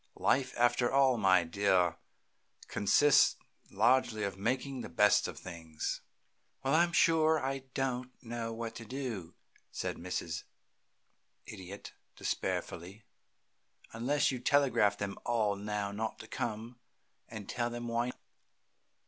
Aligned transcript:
Life, 0.17 0.55
after 0.57 0.91
all, 0.91 1.19
my 1.19 1.43
dear, 1.43 1.95
consists 2.67 3.35
largely 3.69 4.23
of 4.23 4.35
making 4.35 4.81
the 4.81 4.89
best 4.89 5.27
of 5.27 5.37
things." 5.37 6.01
"Well, 6.63 6.73
I'm 6.73 6.91
sure 6.91 7.39
I 7.39 7.65
don't 7.75 8.11
know 8.19 8.51
what 8.51 8.73
to 8.77 8.85
do," 8.85 9.35
said 9.71 9.97
Mrs. 9.97 10.41
Idiot, 11.45 11.93
despairfully, 12.15 13.03
"unless 13.93 14.31
you 14.31 14.39
telegraph 14.39 14.97
them 14.97 15.19
all 15.23 15.55
not 15.55 16.17
to 16.17 16.27
come, 16.27 16.79
and 17.29 17.47
tell 17.47 17.69
them 17.69 17.87
why." 17.87 18.11